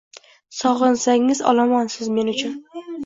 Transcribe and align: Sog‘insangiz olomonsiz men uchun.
Sog‘insangiz 0.59 1.41
olomonsiz 1.51 2.11
men 2.17 2.33
uchun. 2.33 2.57